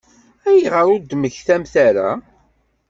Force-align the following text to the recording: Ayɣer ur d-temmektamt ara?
Ayɣer 0.49 0.85
ur 0.93 0.99
d-temmektamt 1.01 1.73
ara? 1.87 2.09